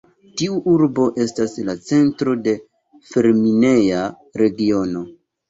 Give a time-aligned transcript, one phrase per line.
[0.41, 2.55] Tiu urbo estas la centro de
[3.11, 4.01] fer-mineja
[4.45, 5.07] regiono.